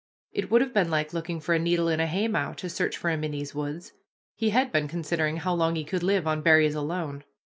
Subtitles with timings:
[0.31, 3.11] It would have been like looking for a needle in a haymow to search for
[3.11, 3.93] him in these woods.
[4.33, 7.23] He had been considering how long he could live on berries alone.